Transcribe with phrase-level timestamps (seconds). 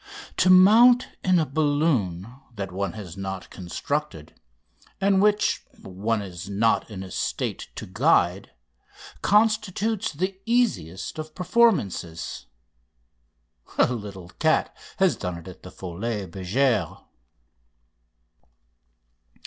[0.37, 4.33] To mount in a balloon that one has not constructed,
[4.99, 8.49] and which one is not in a state to guide,
[9.21, 12.47] constitutes the easiest of performances.
[13.77, 17.03] A little cat has done it at the Folies Bergère."